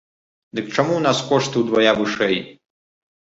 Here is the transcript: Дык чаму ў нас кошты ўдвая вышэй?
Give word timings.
Дык 0.59 0.71
чаму 0.75 0.93
ў 0.97 1.03
нас 1.07 1.17
кошты 1.27 1.55
ўдвая 1.65 1.93
вышэй? 2.01 2.41